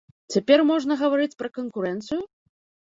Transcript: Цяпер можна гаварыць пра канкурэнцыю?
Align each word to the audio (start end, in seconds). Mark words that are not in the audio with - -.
Цяпер 0.35 0.59
можна 0.71 0.93
гаварыць 1.03 1.37
пра 1.43 1.49
канкурэнцыю? 1.59 2.21